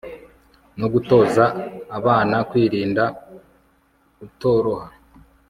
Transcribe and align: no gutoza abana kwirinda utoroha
no 0.79 0.87
gutoza 0.93 1.43
abana 1.97 2.35
kwirinda 2.49 3.03
utoroha 4.25 4.87